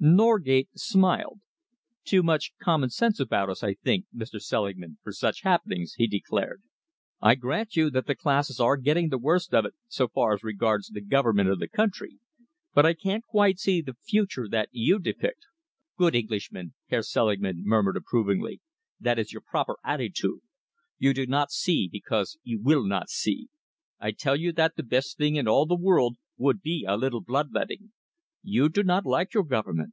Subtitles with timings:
[0.00, 1.40] Norgate smiled.
[2.04, 4.40] "Too much common sense about us, I think, Mr.
[4.40, 6.62] Selingman, for such happenings," he declared.
[7.20, 10.44] "I grant you that the classes are getting the worst of it so far as
[10.44, 12.20] regards the government of the country,
[12.72, 15.46] but I can't quite see the future that you depict."
[15.96, 18.60] "Good Englishman!" Herr Selingman murmured approvingly.
[19.00, 20.42] "That is your proper attitude.
[21.00, 23.48] You do not see because you will not see.
[23.98, 27.20] I tell you that the best thing in all the world would be a little
[27.20, 27.90] blood letting.
[28.50, 29.92] You do not like your Government.